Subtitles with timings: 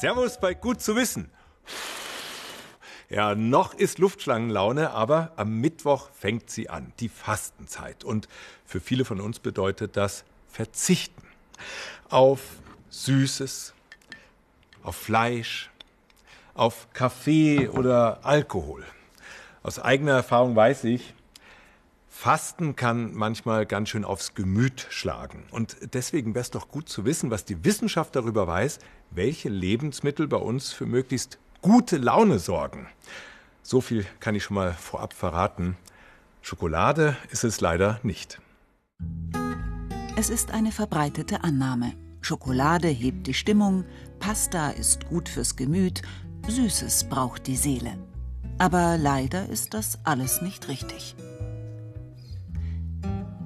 [0.00, 1.30] Servus bei Gut zu wissen.
[3.08, 8.04] Ja, noch ist Luftschlangenlaune, aber am Mittwoch fängt sie an, die Fastenzeit.
[8.04, 8.28] Und
[8.66, 11.22] für viele von uns bedeutet das Verzichten
[12.10, 12.40] auf
[12.90, 13.72] Süßes,
[14.82, 15.70] auf Fleisch,
[16.52, 18.84] auf Kaffee oder Alkohol.
[19.62, 21.14] Aus eigener Erfahrung weiß ich,
[22.18, 25.44] Fasten kann manchmal ganz schön aufs Gemüt schlagen.
[25.50, 28.78] Und deswegen wäre es doch gut zu wissen, was die Wissenschaft darüber weiß,
[29.10, 32.88] welche Lebensmittel bei uns für möglichst gute Laune sorgen.
[33.62, 35.76] So viel kann ich schon mal vorab verraten.
[36.40, 38.40] Schokolade ist es leider nicht.
[40.16, 41.92] Es ist eine verbreitete Annahme.
[42.22, 43.84] Schokolade hebt die Stimmung,
[44.20, 46.00] Pasta ist gut fürs Gemüt,
[46.48, 47.92] Süßes braucht die Seele.
[48.58, 51.14] Aber leider ist das alles nicht richtig.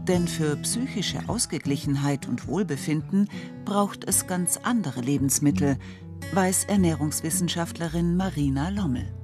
[0.09, 3.29] Denn für psychische Ausgeglichenheit und Wohlbefinden
[3.65, 5.77] braucht es ganz andere Lebensmittel,
[6.33, 9.20] weiß Ernährungswissenschaftlerin Marina Lommel.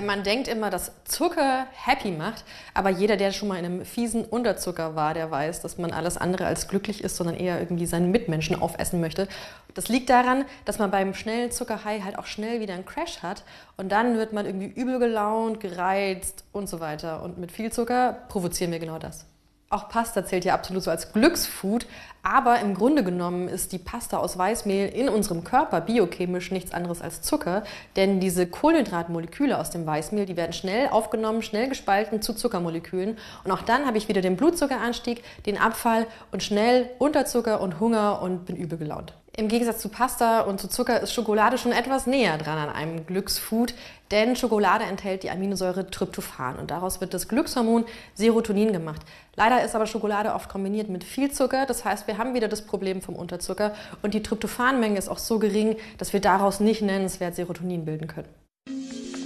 [0.00, 3.84] Ja, man denkt immer, dass Zucker happy macht, aber jeder, der schon mal in einem
[3.84, 7.84] fiesen Unterzucker war, der weiß, dass man alles andere als glücklich ist, sondern eher irgendwie
[7.84, 9.28] seinen Mitmenschen aufessen möchte.
[9.74, 13.44] Das liegt daran, dass man beim schnellen Zuckerhigh halt auch schnell wieder einen Crash hat
[13.76, 17.22] und dann wird man irgendwie übel gelaunt, gereizt und so weiter.
[17.22, 19.26] Und mit viel Zucker provozieren wir genau das.
[19.72, 21.86] Auch Pasta zählt ja absolut so als Glücksfood,
[22.24, 27.00] aber im Grunde genommen ist die Pasta aus Weißmehl in unserem Körper biochemisch nichts anderes
[27.00, 27.62] als Zucker,
[27.94, 33.52] denn diese Kohlenhydratmoleküle aus dem Weißmehl, die werden schnell aufgenommen, schnell gespalten zu Zuckermolekülen und
[33.52, 38.46] auch dann habe ich wieder den Blutzuckeranstieg, den Abfall und schnell Unterzucker und Hunger und
[38.46, 39.14] bin übel gelaunt.
[39.36, 43.06] Im Gegensatz zu Pasta und zu Zucker ist Schokolade schon etwas näher dran an einem
[43.06, 43.74] Glücksfood,
[44.10, 49.00] denn Schokolade enthält die Aminosäure Tryptophan und daraus wird das Glückshormon Serotonin gemacht.
[49.36, 52.62] Leider ist aber Schokolade oft kombiniert mit viel Zucker, das heißt, wir haben wieder das
[52.62, 57.36] Problem vom Unterzucker und die Tryptophanmenge ist auch so gering, dass wir daraus nicht nennenswert
[57.36, 58.28] Serotonin bilden können.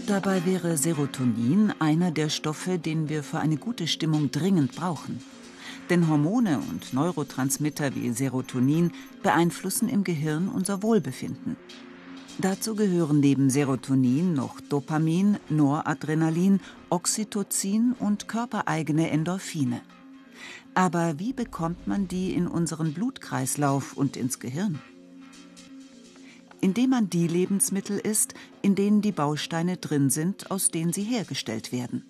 [0.07, 5.25] Dabei wäre Serotonin einer der Stoffe, den wir für eine gute Stimmung dringend brauchen.
[5.91, 11.57] Denn Hormone und Neurotransmitter wie Serotonin beeinflussen im Gehirn unser Wohlbefinden.
[12.39, 19.83] Dazu gehören neben Serotonin noch Dopamin, Noradrenalin, Oxytocin und körpereigene Endorphine.
[20.75, 24.81] Aber wie bekommt man die in unseren Blutkreislauf und ins Gehirn?
[26.61, 31.71] Indem man die Lebensmittel isst, in denen die Bausteine drin sind, aus denen sie hergestellt
[31.71, 32.05] werden.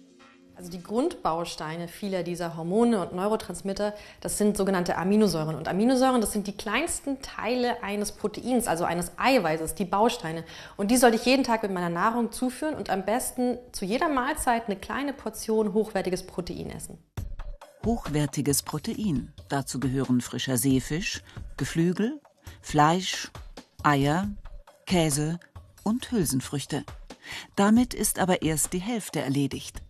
[0.65, 3.93] Also die Grundbausteine vieler dieser Hormone und Neurotransmitter,
[4.23, 5.57] das sind sogenannte Aminosäuren.
[5.57, 10.43] Und Aminosäuren, das sind die kleinsten Teile eines Proteins, also eines Eiweißes, die Bausteine.
[10.79, 14.09] Und die sollte ich jeden Tag mit meiner Nahrung zuführen und am besten zu jeder
[14.09, 16.97] Mahlzeit eine kleine Portion hochwertiges Protein essen.
[17.85, 19.35] Hochwertiges Protein.
[19.51, 21.23] Dazu gehören frischer Seefisch,
[21.59, 22.23] Geflügel,
[22.63, 23.31] Fleisch,
[23.83, 24.31] Eier,
[24.87, 25.39] Käse
[25.83, 26.85] und Hülsenfrüchte.
[27.55, 29.83] Damit ist aber erst die Hälfte erledigt.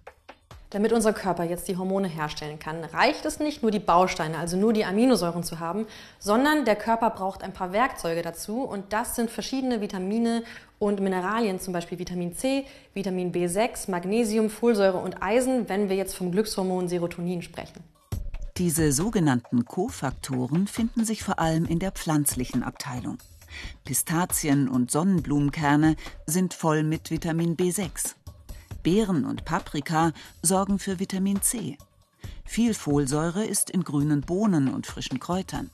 [0.75, 4.57] Damit unser Körper jetzt die Hormone herstellen kann, reicht es nicht, nur die Bausteine, also
[4.57, 5.87] nur die Aminosäuren zu haben,
[6.19, 10.43] sondern der Körper braucht ein paar Werkzeuge dazu und das sind verschiedene Vitamine
[10.81, 16.17] und Mineralien, zum Beispiel Vitamin C, Vitamin B6, Magnesium, Folsäure und Eisen, wenn wir jetzt
[16.17, 17.85] vom Glückshormon Serotonin sprechen.
[18.57, 23.19] Diese sogenannten Kofaktoren finden sich vor allem in der pflanzlichen Abteilung.
[23.85, 25.95] Pistazien und Sonnenblumenkerne
[26.27, 28.17] sind voll mit Vitamin B6.
[28.85, 30.13] Beeren und Paprika
[30.43, 31.77] sorgen für Vitamin C.
[32.45, 35.71] Viel Folsäure ist in grünen Bohnen und frischen Kräutern.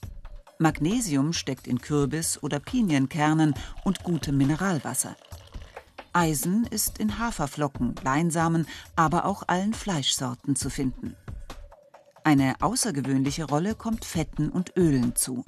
[0.58, 3.54] Magnesium steckt in Kürbis- oder Pinienkernen
[3.84, 5.16] und gutem Mineralwasser.
[6.12, 8.66] Eisen ist in Haferflocken, Leinsamen,
[8.96, 11.16] aber auch allen Fleischsorten zu finden.
[12.24, 15.44] Eine außergewöhnliche Rolle kommt Fetten und Ölen zu.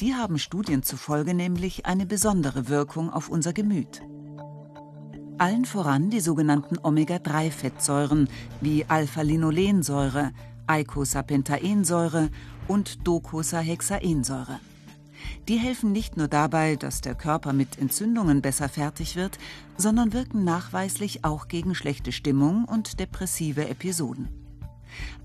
[0.00, 4.02] Die haben Studien zufolge nämlich eine besondere Wirkung auf unser Gemüt.
[5.38, 8.28] Allen voran die sogenannten Omega-3-Fettsäuren
[8.60, 10.32] wie Alpha-Linolensäure,
[10.66, 12.30] Eicosapentaensäure
[12.66, 14.58] und Docosahexaensäure.
[15.46, 19.38] Die helfen nicht nur dabei, dass der Körper mit Entzündungen besser fertig wird,
[19.76, 24.37] sondern wirken nachweislich auch gegen schlechte Stimmung und depressive Episoden.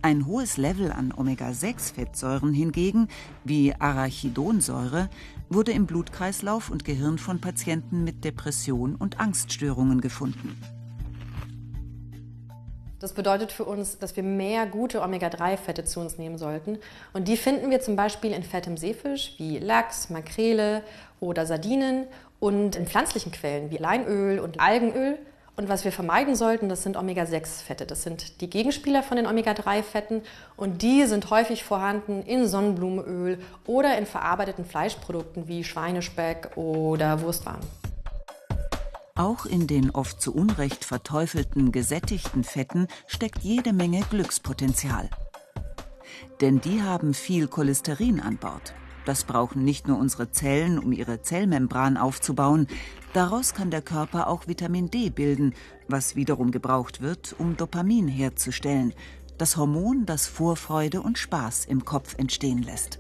[0.02, 3.08] Ein hohes Level an Omega-6-Fettsäuren hingegen,
[3.44, 5.10] wie Arachidonsäure,
[5.50, 10.58] wurde im Blutkreislauf und Gehirn von Patienten mit Depression und Angststörungen gefunden.
[13.04, 16.78] Das bedeutet für uns, dass wir mehr gute Omega-3-Fette zu uns nehmen sollten.
[17.12, 20.84] Und die finden wir zum Beispiel in fettem Seefisch wie Lachs, Makrele
[21.20, 22.06] oder Sardinen
[22.40, 25.18] und in pflanzlichen Quellen wie Leinöl und Algenöl
[25.56, 27.86] Und was wir vermeiden sollten, das sind Omega-6-Fette.
[27.86, 30.24] Das sind die Gegenspieler von den Omega-3-Fetten
[30.56, 37.62] und die sind häufig vorhanden in Sonnenblumenöl oder in verarbeiteten Fleischprodukten wie Schweinespeck oder Wurstwaren.
[39.16, 45.08] Auch in den oft zu Unrecht verteufelten gesättigten Fetten steckt jede Menge Glückspotenzial.
[46.42, 48.74] Denn die haben viel Cholesterin an Bord.
[49.06, 52.68] Das brauchen nicht nur unsere Zellen, um ihre Zellmembran aufzubauen.
[53.14, 55.54] Daraus kann der Körper auch Vitamin D bilden,
[55.88, 58.94] was wiederum gebraucht wird, um Dopamin herzustellen,
[59.38, 63.00] das Hormon, das Vorfreude und Spaß im Kopf entstehen lässt.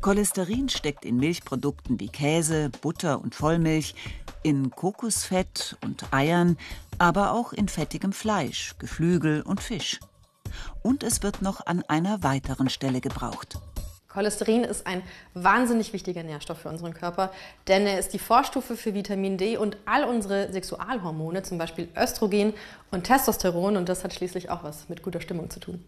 [0.00, 3.94] Cholesterin steckt in Milchprodukten wie Käse, Butter und Vollmilch,
[4.44, 6.56] in Kokosfett und Eiern,
[6.98, 9.98] aber auch in fettigem Fleisch, Geflügel und Fisch
[10.82, 13.58] und es wird noch an einer weiteren Stelle gebraucht.
[14.08, 15.02] Cholesterin ist ein
[15.34, 17.30] wahnsinnig wichtiger Nährstoff für unseren Körper,
[17.68, 22.54] denn er ist die Vorstufe für Vitamin D und all unsere Sexualhormone, zum Beispiel Östrogen
[22.90, 23.76] und Testosteron.
[23.76, 25.82] Und das hat schließlich auch was mit guter Stimmung zu tun.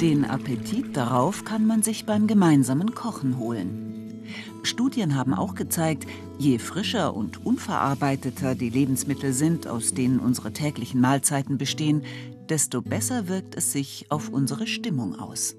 [0.00, 4.22] Den Appetit darauf kann man sich beim gemeinsamen Kochen holen.
[4.62, 6.06] Studien haben auch gezeigt,
[6.38, 12.02] je frischer und unverarbeiteter die Lebensmittel sind, aus denen unsere täglichen Mahlzeiten bestehen,
[12.50, 15.56] desto besser wirkt es sich auf unsere Stimmung aus.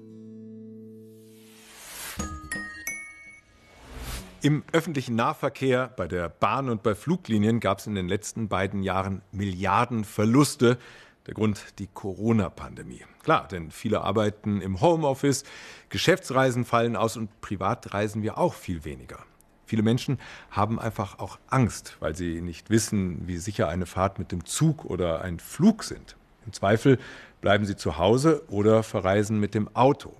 [4.40, 8.84] Im öffentlichen Nahverkehr, bei der Bahn und bei Fluglinien gab es in den letzten beiden
[8.84, 10.78] Jahren Milliarden Verluste.
[11.26, 13.02] Der Grund die Corona-Pandemie.
[13.22, 15.44] Klar, denn viele arbeiten im Homeoffice,
[15.88, 19.18] Geschäftsreisen fallen aus und privat reisen wir auch viel weniger.
[19.66, 20.18] Viele Menschen
[20.50, 24.86] haben einfach auch Angst, weil sie nicht wissen, wie sicher eine Fahrt mit dem Zug
[24.86, 26.16] oder ein Flug sind.
[26.48, 26.98] Im Zweifel
[27.42, 30.14] bleiben sie zu Hause oder verreisen mit dem Auto.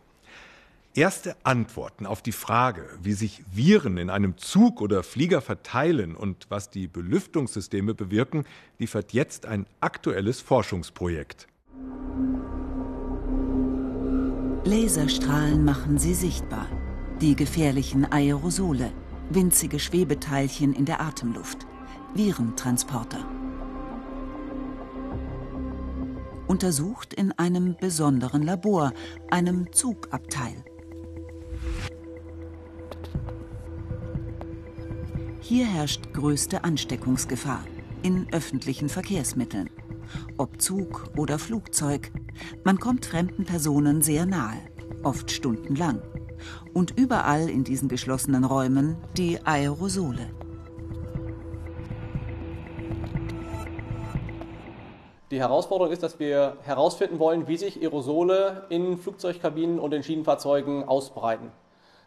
[0.95, 6.45] Erste Antworten auf die Frage, wie sich Viren in einem Zug oder Flieger verteilen und
[6.51, 8.45] was die Belüftungssysteme bewirken,
[8.79, 11.49] liefert jetzt ein aktuelles Forschungsprojekt.
[14.65, 16.69] Laserstrahlen machen sie sichtbar.
[17.23, 18.93] Die gefährlichen Aerosole,
[19.31, 21.67] winzige Schwebeteilchen in der Atemluft,
[22.15, 23.25] Virentransporter
[26.49, 28.93] untersucht in einem besonderen Labor,
[29.31, 30.65] einem Zugabteil.
[35.41, 37.65] Hier herrscht größte Ansteckungsgefahr
[38.03, 39.71] in öffentlichen Verkehrsmitteln.
[40.37, 42.11] Ob Zug oder Flugzeug,
[42.65, 44.59] man kommt fremden Personen sehr nahe,
[45.03, 46.03] oft stundenlang.
[46.73, 50.31] Und überall in diesen geschlossenen Räumen die Aerosole.
[55.39, 60.89] Die Herausforderung ist, dass wir herausfinden wollen, wie sich Aerosole in Flugzeugkabinen und in Schienenfahrzeugen
[60.89, 61.53] ausbreiten.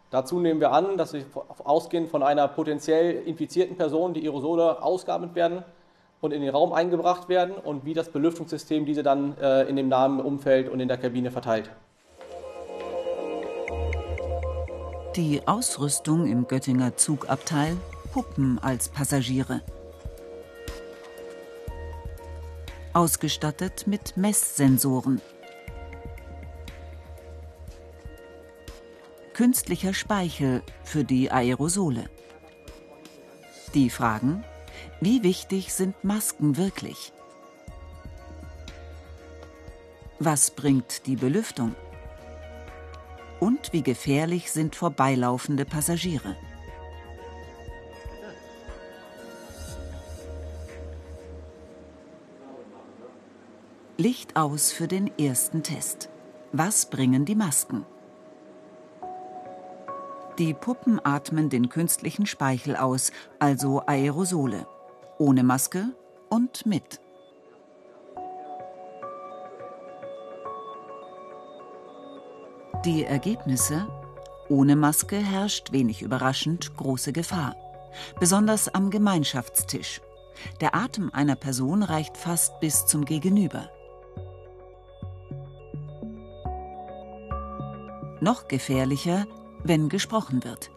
[0.09, 1.23] Dazu nehmen wir an, dass wir
[1.63, 5.63] ausgehend von einer potenziell infizierten Person die Aerosole ausgeatmet werden
[6.19, 9.87] und in den Raum eingebracht werden und wie das Belüftungssystem diese dann äh, in dem
[9.87, 11.69] nahen Umfeld und in der Kabine verteilt.
[15.15, 17.77] Die Ausrüstung im Göttinger Zugabteil
[18.11, 19.61] Puppen als Passagiere.
[22.93, 25.21] Ausgestattet mit Messsensoren.
[29.33, 32.09] Künstlicher Speichel für die Aerosole.
[33.73, 34.43] Die Fragen,
[34.99, 37.13] wie wichtig sind Masken wirklich?
[40.19, 41.75] Was bringt die Belüftung?
[43.39, 46.35] Und wie gefährlich sind vorbeilaufende Passagiere?
[54.01, 56.09] Licht aus für den ersten Test.
[56.51, 57.85] Was bringen die Masken?
[60.39, 64.65] Die Puppen atmen den künstlichen Speichel aus, also Aerosole.
[65.19, 65.85] Ohne Maske
[66.31, 66.99] und mit.
[72.83, 73.87] Die Ergebnisse?
[74.49, 77.55] Ohne Maske herrscht, wenig überraschend, große Gefahr.
[78.19, 80.01] Besonders am Gemeinschaftstisch.
[80.59, 83.69] Der Atem einer Person reicht fast bis zum Gegenüber.
[88.23, 89.25] Noch gefährlicher,
[89.63, 90.69] wenn gesprochen wird.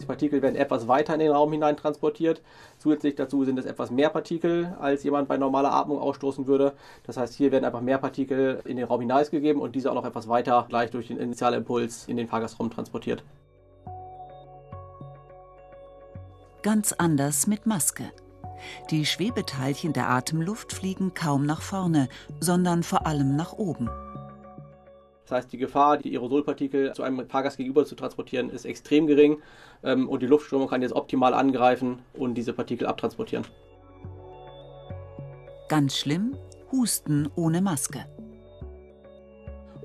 [0.00, 2.40] Die Partikel werden etwas weiter in den Raum hinein transportiert.
[2.78, 6.72] Zusätzlich dazu sind es etwas mehr Partikel, als jemand bei normaler Atmung ausstoßen würde.
[7.04, 10.06] Das heißt, hier werden einfach mehr Partikel in den Raum hineingegeben und diese auch noch
[10.06, 13.24] etwas weiter gleich durch den Initialimpuls in den Fahrgastraum transportiert.
[16.62, 18.10] Ganz anders mit Maske.
[18.90, 22.08] Die Schwebeteilchen der Atemluft fliegen kaum nach vorne,
[22.40, 23.88] sondern vor allem nach oben.
[25.24, 29.38] Das heißt, die Gefahr, die Aerosolpartikel zu einem Fahrgast gegenüber zu transportieren, ist extrem gering
[29.82, 33.44] ähm, und die Luftströmung kann jetzt optimal angreifen und diese Partikel abtransportieren.
[35.68, 36.36] Ganz schlimm,
[36.70, 38.04] Husten ohne Maske.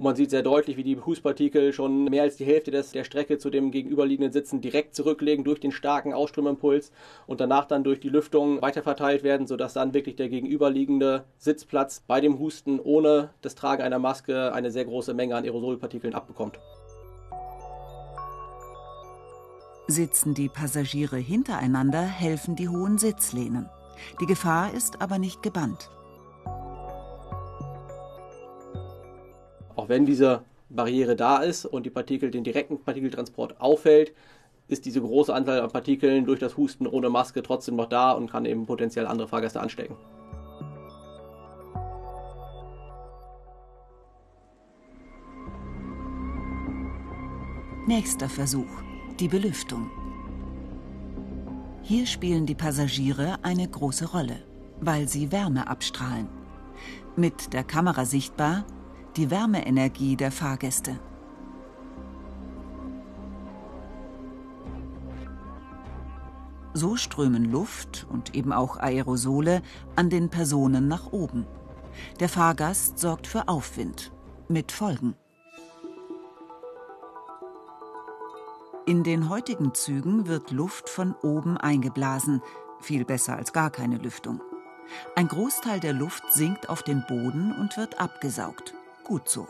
[0.02, 3.04] Und man sieht sehr deutlich, wie die Hustpartikel schon mehr als die Hälfte des, der
[3.04, 6.92] Strecke zu dem gegenüberliegenden Sitzen direkt zurücklegen durch den starken Ausströmimpuls
[7.28, 12.20] und danach dann durch die Lüftung weiterverteilt werden, sodass dann wirklich der gegenüberliegende Sitzplatz bei
[12.20, 16.58] dem Husten ohne das Tragen einer Maske eine sehr große Menge an Aerosolpartikeln abbekommt.
[19.86, 23.70] Sitzen die Passagiere hintereinander, helfen die hohen Sitzlehnen.
[24.20, 25.92] Die Gefahr ist aber nicht gebannt.
[29.76, 34.14] Auch wenn diese Barriere da ist und die Partikel den direkten Partikeltransport auffällt,
[34.68, 38.32] ist diese große Anzahl an Partikeln durch das Husten ohne Maske trotzdem noch da und
[38.32, 39.98] kann eben potenziell andere Fahrgäste anstecken.
[47.88, 48.70] Nächster Versuch,
[49.20, 49.90] die Belüftung.
[51.82, 54.38] Hier spielen die Passagiere eine große Rolle,
[54.80, 56.30] weil sie Wärme abstrahlen.
[57.18, 58.64] Mit der Kamera sichtbar
[59.18, 60.98] die Wärmeenergie der Fahrgäste.
[66.74, 69.62] So strömen Luft und eben auch Aerosole
[69.98, 71.46] an den Personen nach oben.
[72.22, 74.14] Der Fahrgast sorgt für Aufwind,
[74.48, 75.16] mit Folgen.
[78.86, 82.42] In den heutigen Zügen wird Luft von oben eingeblasen,
[82.80, 84.42] viel besser als gar keine Lüftung.
[85.16, 88.74] Ein Großteil der Luft sinkt auf den Boden und wird abgesaugt
[89.12, 89.46] gut so.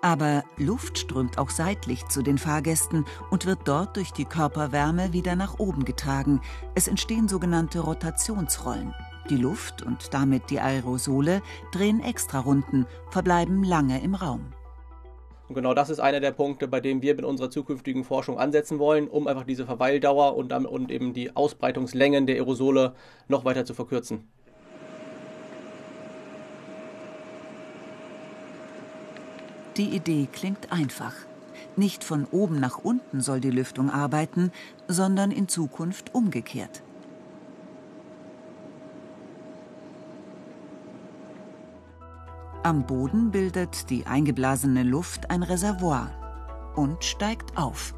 [0.00, 5.34] Aber Luft strömt auch seitlich zu den Fahrgästen und wird dort durch die Körperwärme wieder
[5.34, 6.40] nach oben getragen.
[6.76, 8.94] Es entstehen sogenannte Rotationsrollen.
[9.28, 11.42] Die Luft und damit die Aerosole
[11.72, 14.52] drehen Extrarunden, verbleiben lange im Raum.
[15.48, 18.78] Und genau das ist einer der Punkte, bei dem wir mit unserer zukünftigen Forschung ansetzen
[18.78, 22.94] wollen, um einfach diese Verweildauer und, und eben die Ausbreitungslängen der Aerosole
[23.26, 24.28] noch weiter zu verkürzen.
[29.76, 31.12] Die Idee klingt einfach.
[31.76, 34.50] Nicht von oben nach unten soll die Lüftung arbeiten,
[34.88, 36.82] sondern in Zukunft umgekehrt.
[42.62, 46.10] Am Boden bildet die eingeblasene Luft ein Reservoir
[46.74, 47.94] und steigt auf.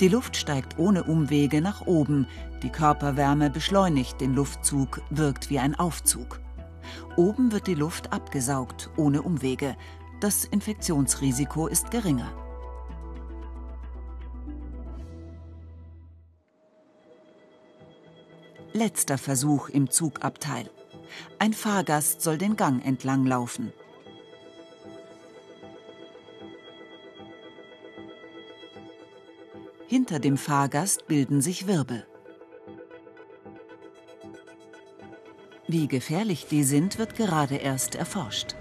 [0.00, 2.26] Die Luft steigt ohne Umwege nach oben,
[2.62, 6.40] die Körperwärme beschleunigt den Luftzug, wirkt wie ein Aufzug.
[7.16, 9.76] Oben wird die Luft abgesaugt, ohne Umwege.
[10.20, 12.32] Das Infektionsrisiko ist geringer.
[18.72, 20.68] Letzter Versuch im Zugabteil.
[21.38, 23.72] Ein Fahrgast soll den Gang entlang laufen.
[29.86, 32.04] Hinter dem Fahrgast bilden sich Wirbel.
[35.66, 38.54] Wie gefährlich die sind, wird gerade erst erforscht.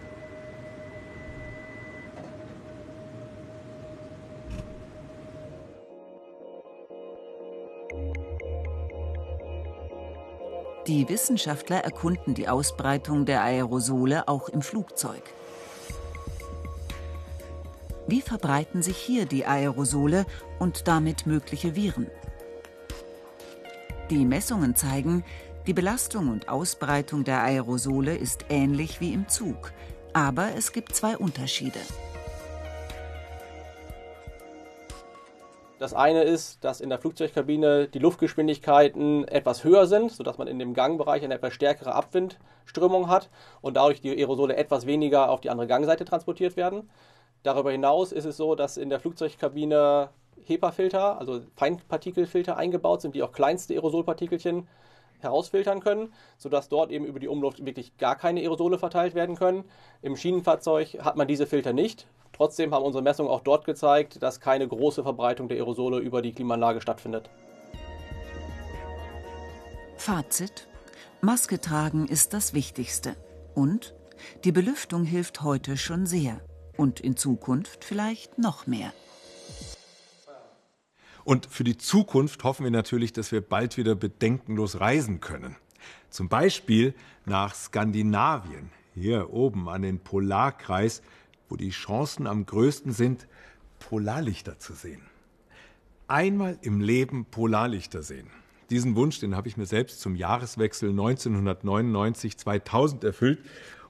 [10.87, 15.23] Die Wissenschaftler erkunden die Ausbreitung der Aerosole auch im Flugzeug.
[18.05, 20.25] Wie verbreiten sich hier die Aerosole
[20.59, 22.07] und damit mögliche Viren?
[24.09, 25.23] Die Messungen zeigen,
[25.65, 29.71] die Belastung und Ausbreitung der Aerosole ist ähnlich wie im Zug,
[30.11, 31.79] aber es gibt zwei Unterschiede.
[35.79, 40.59] Das eine ist, dass in der Flugzeugkabine die Luftgeschwindigkeiten etwas höher sind, sodass man in
[40.59, 43.29] dem Gangbereich eine etwas stärkere Abwindströmung hat
[43.61, 46.89] und dadurch die Aerosole etwas weniger auf die andere Gangseite transportiert werden.
[47.43, 50.09] Darüber hinaus ist es so, dass in der Flugzeugkabine
[50.45, 54.67] HEPA-Filter, also Feinpartikelfilter eingebaut sind, die auch kleinste Aerosolpartikelchen
[55.23, 59.63] herausfiltern können, sodass dort eben über die Umluft wirklich gar keine Aerosole verteilt werden können.
[60.01, 62.07] Im Schienenfahrzeug hat man diese Filter nicht.
[62.33, 66.33] Trotzdem haben unsere Messungen auch dort gezeigt, dass keine große Verbreitung der Aerosole über die
[66.33, 67.29] Klimaanlage stattfindet.
[69.97, 70.67] Fazit.
[71.21, 73.15] Maske tragen ist das Wichtigste.
[73.55, 73.95] Und
[74.43, 76.41] die Belüftung hilft heute schon sehr.
[76.75, 78.91] Und in Zukunft vielleicht noch mehr.
[81.23, 85.55] Und für die Zukunft hoffen wir natürlich, dass wir bald wieder bedenkenlos reisen können.
[86.09, 86.93] Zum Beispiel
[87.25, 91.01] nach Skandinavien, hier oben an den Polarkreis,
[91.49, 93.27] wo die Chancen am größten sind,
[93.79, 95.01] Polarlichter zu sehen.
[96.07, 98.27] Einmal im Leben Polarlichter sehen.
[98.69, 103.39] diesen Wunsch, den habe ich mir selbst zum Jahreswechsel 1999-2000 erfüllt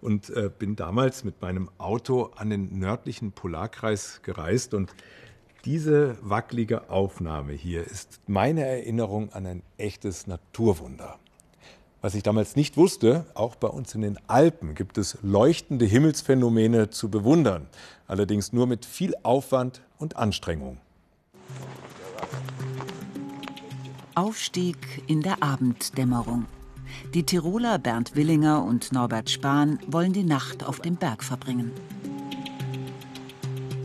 [0.01, 4.93] und äh, bin damals mit meinem Auto an den nördlichen Polarkreis gereist und
[5.65, 11.17] diese wackelige Aufnahme hier ist meine Erinnerung an ein echtes Naturwunder.
[12.01, 16.89] Was ich damals nicht wusste, auch bei uns in den Alpen gibt es leuchtende Himmelsphänomene
[16.89, 17.67] zu bewundern,
[18.07, 20.79] allerdings nur mit viel Aufwand und Anstrengung.
[24.15, 26.45] Aufstieg in der Abenddämmerung.
[27.13, 31.71] Die Tiroler Bernd Willinger und Norbert Spahn wollen die Nacht auf dem Berg verbringen.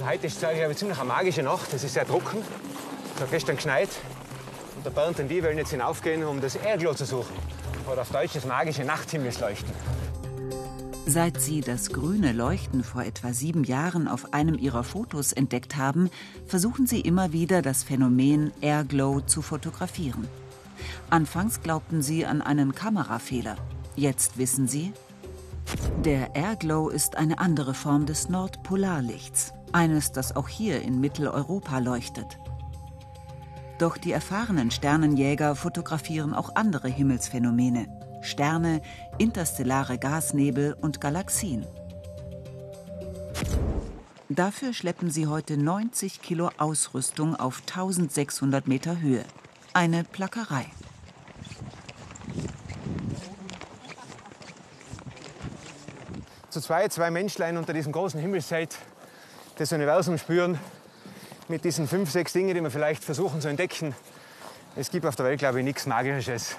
[0.08, 1.70] Heute ist ziemlich eine magische Nacht.
[1.74, 2.38] Es ist sehr trocken.
[3.14, 3.90] Es hat gestern geschneit.
[4.74, 7.36] Und der Bernd und die wollen jetzt hinaufgehen, um das Erdglow zu suchen.
[7.92, 9.70] Oder auf Deutsch das magische Nachthimmelsleuchten.
[11.04, 16.08] Seit sie das grüne Leuchten vor etwa sieben Jahren auf einem ihrer Fotos entdeckt haben,
[16.46, 20.26] versuchen sie immer wieder, das Phänomen Airglow zu fotografieren.
[21.10, 23.56] Anfangs glaubten sie an einen Kamerafehler.
[23.94, 24.94] Jetzt wissen sie,
[26.02, 32.38] der Airglow ist eine andere Form des Nordpolarlichts eines, das auch hier in Mitteleuropa leuchtet.
[33.78, 37.87] Doch die erfahrenen Sternenjäger fotografieren auch andere Himmelsphänomene,
[38.22, 38.82] Sterne,
[39.18, 41.64] interstellare Gasnebel und Galaxien.
[44.28, 49.25] Dafür schleppen sie heute 90 Kilo Ausrüstung auf 1600 Meter Höhe.
[49.72, 50.66] Eine Plackerei.
[56.50, 58.76] Zu zwei, zwei Menschlein unter diesem großen Himmelszelt
[59.58, 60.58] das Universum spüren
[61.48, 63.94] mit diesen fünf, sechs Dingen, die wir vielleicht versuchen zu entdecken.
[64.76, 66.56] Es gibt auf der Welt, glaube ich, nichts Magisches.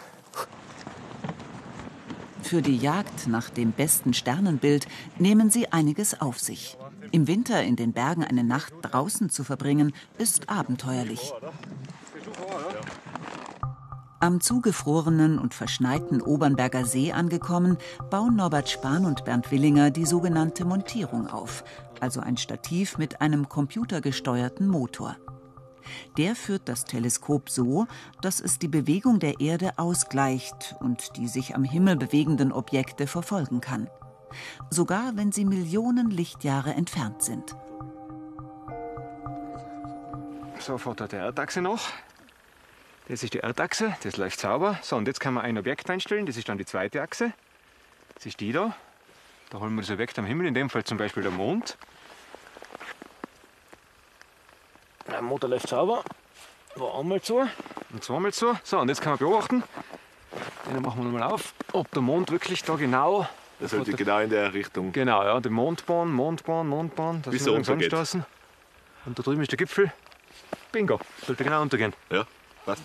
[2.41, 4.87] Für die Jagd nach dem besten Sternenbild
[5.17, 6.77] nehmen sie einiges auf sich.
[7.11, 11.31] Im Winter in den Bergen eine Nacht draußen zu verbringen, ist abenteuerlich.
[14.21, 17.77] Am zugefrorenen und verschneiten Obernberger See angekommen,
[18.09, 21.63] bauen Norbert Spahn und Bernd Willinger die sogenannte Montierung auf,
[22.01, 25.17] also ein Stativ mit einem computergesteuerten Motor.
[26.17, 27.87] Der führt das Teleskop so,
[28.21, 33.61] dass es die Bewegung der Erde ausgleicht und die sich am Himmel bewegenden Objekte verfolgen
[33.61, 33.89] kann.
[34.69, 37.55] Sogar wenn sie Millionen Lichtjahre entfernt sind.
[40.59, 41.89] So fährt der Erdachse noch.
[43.07, 44.77] Das ist die Erdachse, das läuft sauber.
[44.83, 47.33] So, und jetzt kann man ein Objekt einstellen, das ist dann die zweite Achse.
[48.13, 48.75] Das ist die da.
[49.49, 51.77] Da holen wir das Objekt am Himmel, in dem Fall zum Beispiel der Mond.
[55.07, 56.03] Der Motor läuft sauber.
[56.75, 57.47] War einmal zu
[57.91, 58.57] und zweimal zu.
[58.63, 59.63] So, und jetzt kann man beobachten.
[60.71, 63.27] Den machen wir nochmal auf, ob der Mond wirklich da genau.
[63.59, 64.91] Das sollte genau in der Richtung.
[64.91, 67.21] Genau, ja, die Mondbahn, Mondbahn, Mondbahn.
[67.23, 68.23] Das Bis wir er uns untergeht.
[69.05, 69.91] Und da drüben ist der Gipfel.
[70.71, 71.93] Bingo, sollte genau untergehen.
[72.11, 72.25] Ja,
[72.65, 72.83] passt.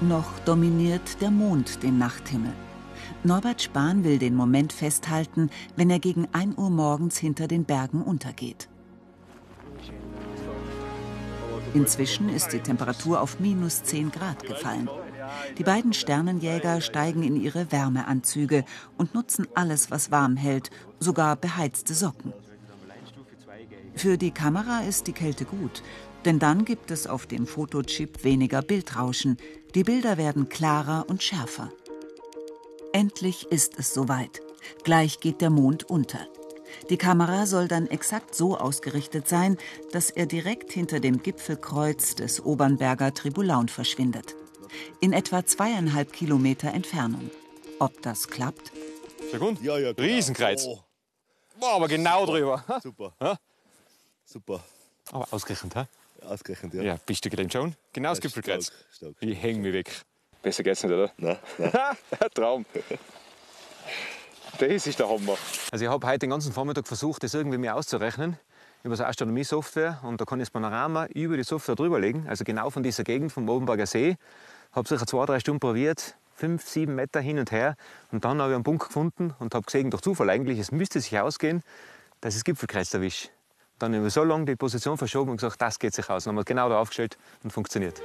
[0.00, 2.54] Noch dominiert der Mond den Nachthimmel.
[3.24, 8.02] Norbert Spahn will den Moment festhalten, wenn er gegen 1 Uhr morgens hinter den Bergen
[8.02, 8.68] untergeht.
[11.74, 14.88] Inzwischen ist die Temperatur auf minus 10 Grad gefallen.
[15.58, 18.64] Die beiden Sternenjäger steigen in ihre Wärmeanzüge
[18.96, 22.32] und nutzen alles, was warm hält, sogar beheizte Socken.
[23.94, 25.82] Für die Kamera ist die Kälte gut,
[26.24, 29.36] denn dann gibt es auf dem Fotochip weniger Bildrauschen.
[29.74, 31.70] Die Bilder werden klarer und schärfer.
[32.92, 34.40] Endlich ist es soweit.
[34.84, 36.26] Gleich geht der Mond unter.
[36.88, 39.56] Die Kamera soll dann exakt so ausgerichtet sein,
[39.92, 44.34] dass er direkt hinter dem Gipfelkreuz des Obernberger Tribulaun verschwindet.
[45.00, 47.30] In etwa zweieinhalb Kilometer Entfernung.
[47.78, 48.72] Ob das klappt?
[49.38, 49.60] Gut.
[49.62, 50.06] Ja, ja, genau.
[50.08, 50.64] Riesenkreuz.
[50.66, 50.80] Oh,
[51.58, 52.64] Boah, aber genau drüber.
[52.82, 53.12] super.
[53.20, 53.36] Ja?
[54.24, 54.64] Super.
[55.12, 55.84] Aber ausgerechnet, hä?
[56.24, 56.82] Ausgerechnet, ja.
[56.82, 57.74] Ja, bist du gedacht schon?
[57.92, 58.66] Genau das Ja, Gipfelkreuz.
[58.66, 59.14] stark, stark.
[59.20, 60.02] Ich häng mich weg.
[60.42, 61.10] Besser geht's nicht, oder?
[61.18, 61.72] Nein, nein.
[62.20, 62.66] Ein Traum.
[64.58, 65.36] Das ist der Hammer.
[65.70, 68.38] Also ich habe heute den ganzen Vormittag versucht, das irgendwie mir auszurechnen
[68.82, 72.70] über so Astronomie-Software und da kann ich das Panorama über die Software drüberlegen, also genau
[72.70, 74.16] von dieser Gegend vom Obenberger See.
[74.72, 77.76] Habe sicher zwei, drei Stunden probiert, fünf, sieben Meter hin und her
[78.10, 81.00] und dann habe ich einen Punkt gefunden und habe gesehen, durch Zufall eigentlich, es müsste
[81.00, 81.62] sich ausgehen,
[82.22, 83.28] dass ich das Gipfelkreuz erwische.
[83.78, 86.24] Dann habe ich so lange die Position verschoben und gesagt, das geht sich aus.
[86.24, 88.00] Dann haben wir es genau da aufgestellt und funktioniert.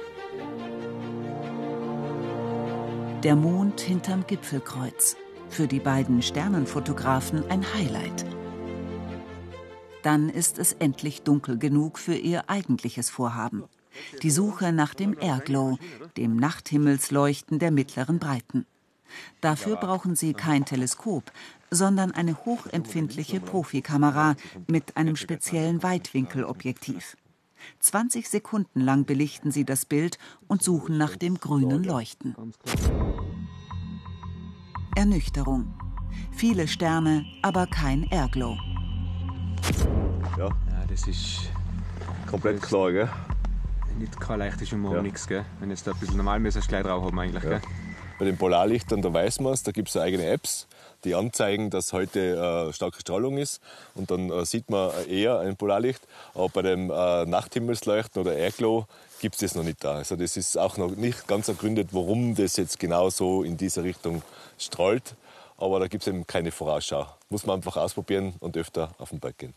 [3.26, 5.16] Der Mond hinterm Gipfelkreuz.
[5.48, 8.24] Für die beiden Sternenfotografen ein Highlight.
[10.04, 13.64] Dann ist es endlich dunkel genug für ihr eigentliches Vorhaben.
[14.22, 15.76] Die Suche nach dem Airglow,
[16.16, 18.64] dem Nachthimmelsleuchten der mittleren Breiten.
[19.40, 21.32] Dafür brauchen sie kein Teleskop,
[21.68, 24.36] sondern eine hochempfindliche Profikamera
[24.68, 27.16] mit einem speziellen Weitwinkelobjektiv.
[27.80, 32.34] 20 Sekunden lang belichten sie das Bild und suchen nach dem grünen Leuchten.
[34.96, 35.74] Ernüchterung.
[36.32, 38.56] Viele Sterne, aber kein Airglow.
[40.38, 41.50] Ja, Ja, das ist
[42.26, 43.08] komplett klar, gell?
[43.98, 45.00] nicht kein leichtes um Ja.
[45.02, 45.44] nichts, gell?
[45.58, 47.50] Wenn jetzt da ein bisschen normal müsste, gleich drauf haben eigentlich, Ja.
[47.58, 47.60] gell?
[48.18, 50.66] Bei den Polarlichtern, da weiß man es, da gibt es eigene Apps,
[51.04, 53.60] die anzeigen, dass heute äh, starke Strahlung ist.
[53.94, 56.00] Und dann äh, sieht man eher ein Polarlicht.
[56.34, 58.86] Aber bei dem äh, Nachthimmelsleuchten oder Airglow
[59.20, 59.96] gibt es das noch nicht da.
[59.96, 63.82] Also das ist auch noch nicht ganz ergründet, warum das jetzt genau so in diese
[63.82, 64.22] Richtung
[64.58, 65.14] strahlt.
[65.58, 67.06] Aber da gibt es eben keine Vorausschau.
[67.28, 69.54] Muss man einfach ausprobieren und öfter auf den Berg gehen.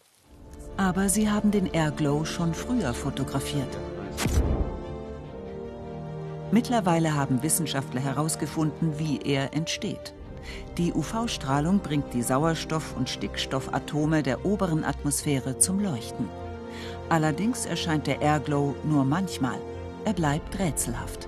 [0.76, 3.68] Aber sie haben den Airglow schon früher fotografiert.
[6.52, 10.14] Mittlerweile haben Wissenschaftler herausgefunden, wie er entsteht.
[10.78, 16.28] Die UV-Strahlung bringt die Sauerstoff- und Stickstoffatome der oberen Atmosphäre zum Leuchten.
[17.10, 19.60] Allerdings erscheint der Airglow nur manchmal.
[20.06, 21.28] Er bleibt rätselhaft.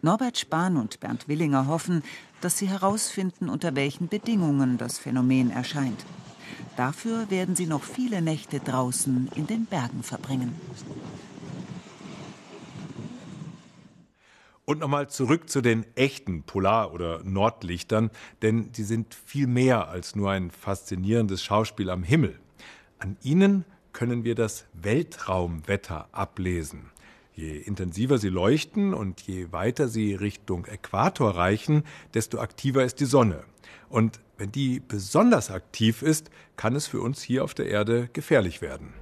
[0.00, 2.02] Norbert Spahn und Bernd Willinger hoffen,
[2.40, 6.06] dass sie herausfinden, unter welchen Bedingungen das Phänomen erscheint.
[6.76, 10.54] Dafür werden sie noch viele Nächte draußen in den Bergen verbringen.
[14.68, 18.10] Und nochmal zurück zu den echten Polar- oder Nordlichtern,
[18.42, 22.36] denn die sind viel mehr als nur ein faszinierendes Schauspiel am Himmel.
[22.98, 26.90] An ihnen können wir das Weltraumwetter ablesen.
[27.32, 33.04] Je intensiver sie leuchten und je weiter sie Richtung Äquator reichen, desto aktiver ist die
[33.04, 33.44] Sonne.
[33.88, 38.62] Und wenn die besonders aktiv ist, kann es für uns hier auf der Erde gefährlich
[38.62, 38.94] werden.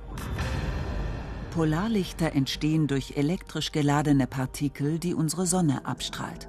[1.54, 6.48] Polarlichter entstehen durch elektrisch geladene Partikel, die unsere Sonne abstrahlt.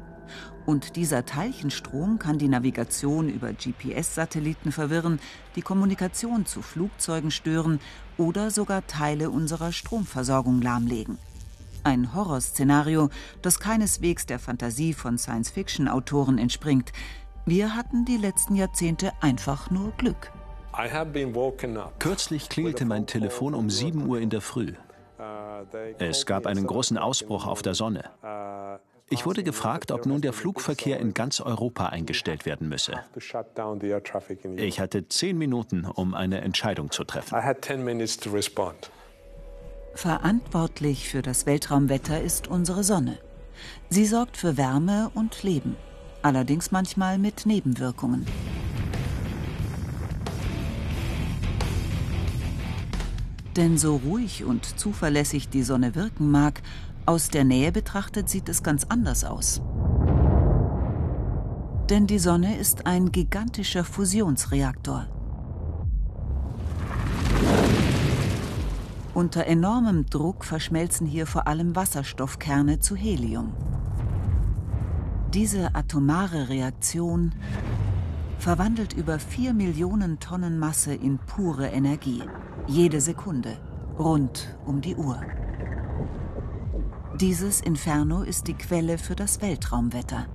[0.65, 5.19] Und dieser Teilchenstrom kann die Navigation über GPS-Satelliten verwirren,
[5.55, 7.79] die Kommunikation zu Flugzeugen stören
[8.17, 11.19] oder sogar Teile unserer Stromversorgung lahmlegen.
[11.83, 13.11] Ein Horrorszenario,
[13.43, 16.93] das keineswegs der Fantasie von Science-Fiction-Autoren entspringt.
[17.45, 20.31] Wir hatten die letzten Jahrzehnte einfach nur Glück.
[21.99, 24.73] Kürzlich klingelte mein Telefon um 7 Uhr in der Früh.
[25.99, 28.03] Es gab einen großen Ausbruch auf der Sonne.
[29.09, 32.93] Ich wurde gefragt, ob nun der Flugverkehr in ganz Europa eingestellt werden müsse.
[34.57, 37.35] Ich hatte zehn Minuten, um eine Entscheidung zu treffen.
[39.93, 43.19] Verantwortlich für das Weltraumwetter ist unsere Sonne.
[43.89, 45.77] Sie sorgt für Wärme und Leben,
[46.21, 48.25] allerdings manchmal mit Nebenwirkungen.
[53.55, 56.61] Denn so ruhig und zuverlässig die Sonne wirken mag,
[57.05, 59.61] aus der Nähe betrachtet sieht es ganz anders aus.
[61.89, 65.07] Denn die Sonne ist ein gigantischer Fusionsreaktor.
[69.13, 73.53] Unter enormem Druck verschmelzen hier vor allem Wasserstoffkerne zu Helium.
[75.33, 77.33] Diese atomare Reaktion
[78.39, 82.23] verwandelt über 4 Millionen Tonnen Masse in pure Energie.
[82.67, 83.59] Jede Sekunde,
[83.99, 85.21] rund um die Uhr.
[87.21, 90.25] Dieses Inferno ist die Quelle für das Weltraumwetter.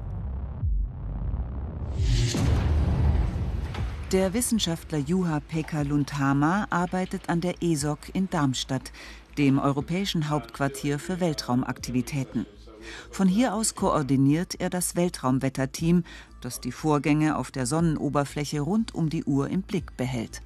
[4.12, 8.93] Der Wissenschaftler Juha-Pekka Lundhama arbeitet an der ESOC in Darmstadt,
[9.37, 12.47] dem europäischen Hauptquartier für Weltraumaktivitäten.
[13.11, 16.05] Von hier aus koordiniert er das Weltraumwetterteam,
[16.40, 20.43] das die Vorgänge auf der Sonnenoberfläche rund um die Uhr im Blick behält.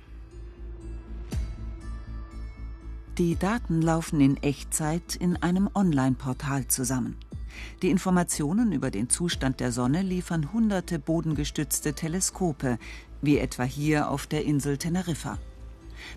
[3.18, 7.16] Die Daten laufen in Echtzeit in einem Online-Portal zusammen.
[7.81, 12.77] Die Informationen über den Zustand der Sonne liefern hunderte bodengestützte Teleskope,
[13.22, 15.38] wie etwa hier auf der Insel Teneriffa.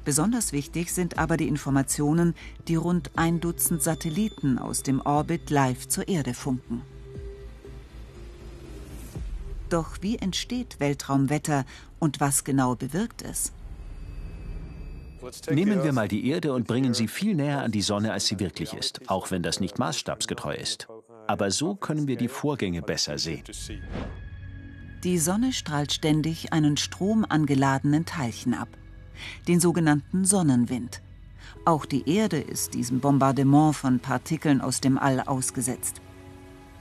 [0.05, 2.33] Besonders wichtig sind aber die Informationen,
[2.67, 6.81] die rund ein Dutzend Satelliten aus dem Orbit live zur Erde funken.
[9.69, 11.63] Doch wie entsteht Weltraumwetter
[11.99, 13.51] und was genau bewirkt es?
[15.49, 18.39] Nehmen wir mal die Erde und bringen sie viel näher an die Sonne, als sie
[18.39, 20.87] wirklich ist, auch wenn das nicht maßstabsgetreu ist.
[21.27, 23.43] Aber so können wir die Vorgänge besser sehen.
[25.03, 28.69] Die Sonne strahlt ständig einen stromangeladenen Teilchen ab,
[29.47, 31.01] den sogenannten Sonnenwind.
[31.65, 36.01] Auch die Erde ist diesem Bombardement von Partikeln aus dem All ausgesetzt.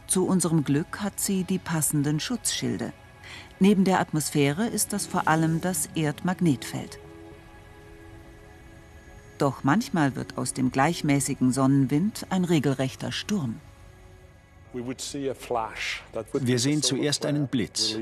[0.07, 2.93] Zu unserem Glück hat sie die passenden Schutzschilde.
[3.59, 7.01] Neben der Atmosphäre ist das vor allem das Erdmagnetfeld.
[9.39, 13.61] Doch manchmal wird aus dem gleichmäßigen Sonnenwind ein regelrechter Sturm.
[14.73, 17.97] Wir sehen zuerst einen Blitz.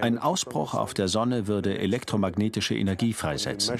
[0.00, 3.76] Ein Ausbruch auf der Sonne würde elektromagnetische Energie freisetzen.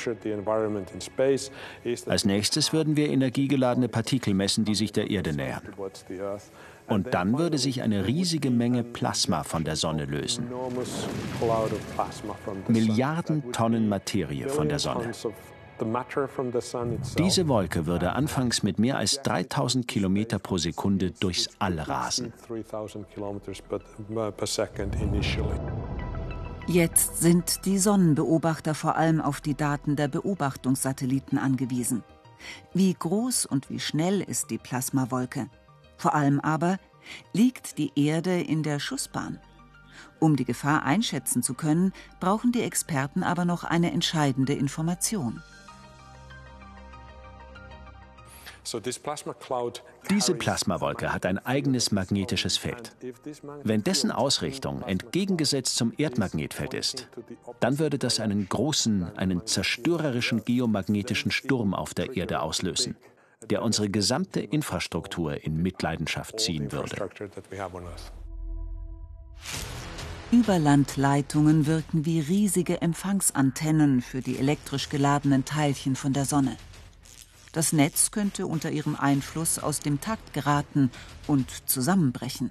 [2.06, 5.62] Als nächstes würden wir energiegeladene Partikel messen, die sich der Erde nähern.
[6.88, 10.50] Und dann würde sich eine riesige Menge Plasma von der Sonne lösen.
[12.68, 15.12] Milliarden Tonnen Materie von der Sonne.
[17.18, 22.32] Diese Wolke würde anfangs mit mehr als 3000 Kilometer pro Sekunde durchs All rasen.
[26.68, 32.04] Jetzt sind die Sonnenbeobachter vor allem auf die Daten der Beobachtungssatelliten angewiesen.
[32.72, 35.48] Wie groß und wie schnell ist die Plasmawolke?
[35.96, 36.78] Vor allem aber,
[37.32, 39.38] liegt die Erde in der Schussbahn?
[40.20, 45.42] Um die Gefahr einschätzen zu können, brauchen die Experten aber noch eine entscheidende Information.
[50.10, 52.94] Diese Plasmawolke hat ein eigenes magnetisches Feld.
[53.64, 57.08] Wenn dessen Ausrichtung entgegengesetzt zum Erdmagnetfeld ist,
[57.60, 62.96] dann würde das einen großen, einen zerstörerischen geomagnetischen Sturm auf der Erde auslösen,
[63.50, 67.10] der unsere gesamte Infrastruktur in Mitleidenschaft ziehen würde.
[70.30, 76.56] Überlandleitungen wirken wie riesige Empfangsantennen für die elektrisch geladenen Teilchen von der Sonne.
[77.52, 80.90] Das Netz könnte unter ihrem Einfluss aus dem Takt geraten
[81.26, 82.50] und zusammenbrechen.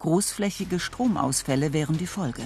[0.00, 2.42] Großflächige Stromausfälle wären die Folge.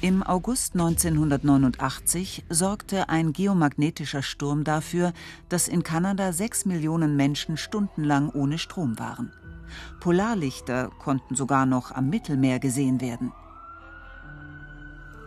[0.00, 5.12] Im August 1989 sorgte ein geomagnetischer Sturm dafür,
[5.48, 9.32] dass in Kanada sechs Millionen Menschen stundenlang ohne Strom waren.
[10.00, 13.32] Polarlichter konnten sogar noch am Mittelmeer gesehen werden.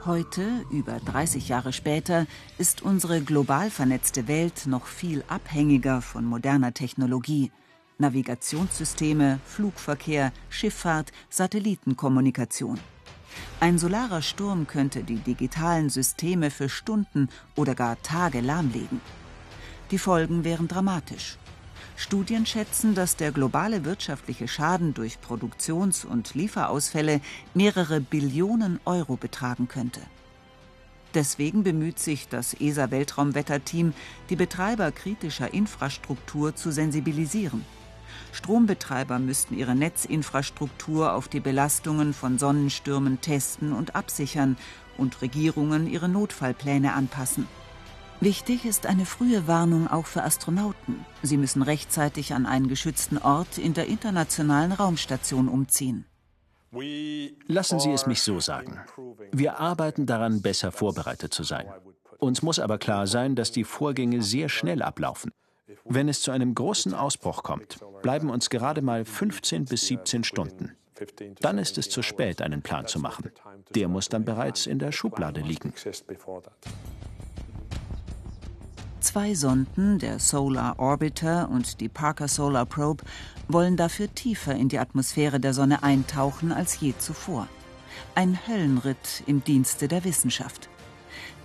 [0.05, 2.27] Heute, über 30 Jahre später,
[2.59, 7.51] ist unsere global vernetzte Welt noch viel abhängiger von moderner Technologie.
[7.97, 12.79] Navigationssysteme, Flugverkehr, Schifffahrt, Satellitenkommunikation.
[13.59, 19.01] Ein solarer Sturm könnte die digitalen Systeme für Stunden oder gar Tage lahmlegen.
[19.89, 21.39] Die Folgen wären dramatisch.
[21.97, 27.21] Studien schätzen, dass der globale wirtschaftliche Schaden durch Produktions- und Lieferausfälle
[27.53, 30.01] mehrere Billionen Euro betragen könnte.
[31.13, 33.93] Deswegen bemüht sich das ESA-Weltraumwetterteam,
[34.29, 37.63] die Betreiber kritischer Infrastruktur zu sensibilisieren.
[38.33, 44.57] Strombetreiber müssten ihre Netzinfrastruktur auf die Belastungen von Sonnenstürmen testen und absichern
[44.97, 47.47] und Regierungen ihre Notfallpläne anpassen.
[48.21, 51.05] Wichtig ist eine frühe Warnung auch für Astronauten.
[51.21, 56.05] Sie müssen rechtzeitig an einen geschützten Ort in der internationalen Raumstation umziehen.
[57.47, 58.79] Lassen Sie es mich so sagen.
[59.31, 61.67] Wir arbeiten daran, besser vorbereitet zu sein.
[62.17, 65.31] Uns muss aber klar sein, dass die Vorgänge sehr schnell ablaufen.
[65.83, 70.75] Wenn es zu einem großen Ausbruch kommt, bleiben uns gerade mal 15 bis 17 Stunden.
[71.41, 73.31] Dann ist es zu spät, einen Plan zu machen.
[73.73, 75.73] Der muss dann bereits in der Schublade liegen.
[79.05, 83.03] Zwei Sonden, der Solar Orbiter und die Parker Solar Probe,
[83.47, 87.47] wollen dafür tiefer in die Atmosphäre der Sonne eintauchen als je zuvor.
[88.15, 90.69] Ein Höllenritt im Dienste der Wissenschaft.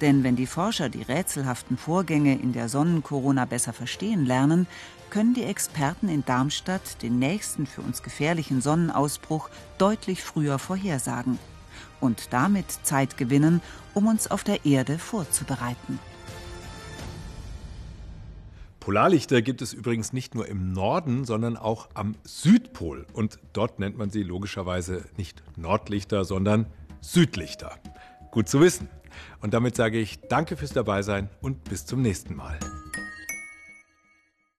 [0.01, 4.67] Denn wenn die Forscher die rätselhaften Vorgänge in der Sonnenkorona besser verstehen lernen,
[5.11, 11.39] können die Experten in Darmstadt den nächsten für uns gefährlichen Sonnenausbruch deutlich früher vorhersagen
[12.01, 13.61] und damit Zeit gewinnen,
[13.93, 15.99] um uns auf der Erde vorzubereiten.
[18.81, 23.07] Polarlichter gibt es übrigens nicht nur im Norden, sondern auch am Südpol.
[23.13, 26.67] Und dort nennt man sie logischerweise nicht Nordlichter, sondern
[27.03, 27.79] Südlichter.
[28.31, 28.89] Gut zu wissen.
[29.41, 32.59] Und damit sage ich danke fürs Dabeisein und bis zum nächsten Mal.